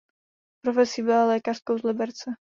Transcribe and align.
Profesí 0.63 1.01
byla 1.03 1.25
lékařkou 1.25 1.77
z 1.77 1.83
Liberce. 1.83 2.31